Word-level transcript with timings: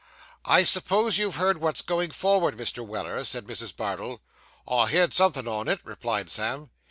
'I 0.45 0.63
suppose 0.63 1.19
you've 1.19 1.35
heard 1.35 1.59
what's 1.59 1.83
going 1.83 2.09
forward, 2.09 2.57
Mr. 2.57 2.83
Weller?' 2.83 3.23
said 3.23 3.45
Mrs. 3.45 3.75
Bardell. 3.75 4.19
'I've 4.67 4.89
heerd 4.89 5.13
somethin' 5.13 5.47
on 5.47 5.67
it,' 5.67 5.81
replied 5.85 6.31
Sam. 6.31 6.71